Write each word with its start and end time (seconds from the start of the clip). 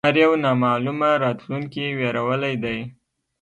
هر 0.07 0.15
یو 0.23 0.31
نامعلومه 0.45 1.09
راتلونکې 1.23 1.85
وېرولی 1.99 2.55
دی 2.63 2.79